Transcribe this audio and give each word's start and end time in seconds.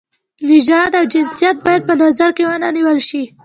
نژاد 0.49 0.91
او 0.99 1.05
جنسیت 1.13 1.57
باید 1.65 1.81
په 1.89 1.93
نظر 2.01 2.29
کې 2.37 2.43
ونه 2.47 2.67
نیول 2.75 2.97
شي. 3.09 3.23